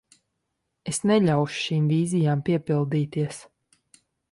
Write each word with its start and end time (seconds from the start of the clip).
Es 0.91 0.99
neļaušu 1.11 1.59
šīm 1.67 1.85
vīzijām 1.93 2.43
piepildīties. 2.49 3.45